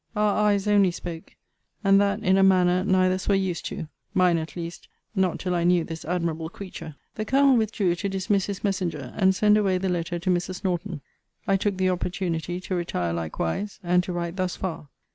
[0.15, 1.35] Our eyes only spoke;
[1.83, 5.63] and that in a manner neither's were used to mine, at least, not till I
[5.63, 6.95] knew this admirable creature.
[7.13, 10.63] The Colonel withdrew to dismiss his messenger, and send away the letter to Mrs.
[10.63, 11.01] Norton.
[11.47, 14.89] I took the opportunity to retire likewise; and to write thus far.